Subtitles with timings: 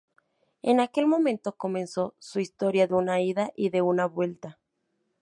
[0.63, 4.57] En aquel momento comenzó su "Historia de una ida y de una vuelta".